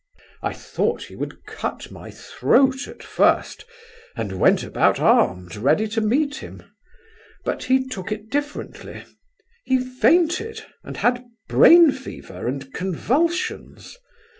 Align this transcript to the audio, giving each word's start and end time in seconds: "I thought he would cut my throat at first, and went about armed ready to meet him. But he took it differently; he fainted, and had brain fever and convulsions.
"I 0.41 0.51
thought 0.53 1.03
he 1.03 1.15
would 1.15 1.45
cut 1.45 1.91
my 1.91 2.09
throat 2.09 2.87
at 2.87 3.03
first, 3.03 3.65
and 4.15 4.39
went 4.39 4.63
about 4.63 4.99
armed 4.99 5.55
ready 5.55 5.87
to 5.89 6.01
meet 6.01 6.37
him. 6.37 6.63
But 7.45 7.65
he 7.65 7.87
took 7.87 8.11
it 8.11 8.31
differently; 8.31 9.03
he 9.63 9.77
fainted, 9.77 10.65
and 10.83 10.97
had 10.97 11.23
brain 11.47 11.91
fever 11.91 12.47
and 12.47 12.73
convulsions. 12.73 13.95